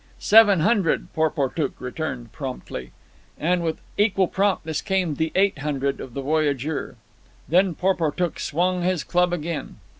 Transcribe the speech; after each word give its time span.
"Seven 0.17 0.61
hundred!" 0.61 1.13
Porportuk 1.13 1.73
returned 1.79 2.31
promptly. 2.31 2.89
And 3.37 3.61
with 3.63 3.77
equal 3.99 4.27
promptness 4.27 4.81
came 4.81 5.13
the 5.13 5.31
"Eight 5.35 5.59
hundred" 5.59 6.01
of 6.01 6.15
the 6.15 6.23
voyageur. 6.23 6.95
Then 7.47 7.75
Porportuk 7.75 8.39
swung 8.39 8.81
his 8.81 9.03
club 9.03 9.31
again. 9.31 9.75